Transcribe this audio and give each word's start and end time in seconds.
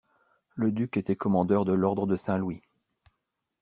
Le 0.55 0.71
duc 0.71 0.97
était 0.97 1.15
commandeur 1.15 1.63
de 1.63 1.73
l’ordre 1.73 2.07
de 2.07 2.17
Saint-Louis. 2.17 2.63